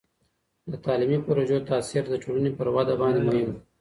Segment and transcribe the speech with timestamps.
[0.71, 3.55] د تعلیمي پروژو تاثیر د ټولني پر وده باندې مهم دی.